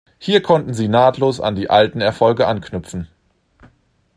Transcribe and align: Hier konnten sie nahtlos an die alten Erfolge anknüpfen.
Hier 0.17 0.41
konnten 0.41 0.73
sie 0.73 0.87
nahtlos 0.87 1.39
an 1.39 1.53
die 1.55 1.69
alten 1.69 2.01
Erfolge 2.01 2.47
anknüpfen. 2.47 3.07